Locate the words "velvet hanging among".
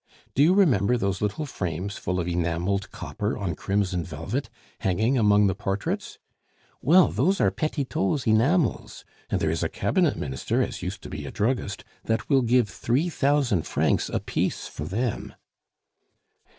4.03-5.45